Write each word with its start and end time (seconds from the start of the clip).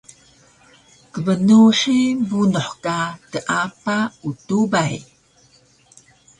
Kbnuhi 1.11 1.97
bunuh 2.27 2.69
ka 2.83 2.95
teapa 3.31 3.97
utubay 4.29 4.93